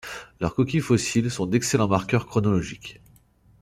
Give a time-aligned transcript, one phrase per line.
[0.39, 2.99] Leurs coquilles fossiles sont d'excellents marqueurs chronologiques.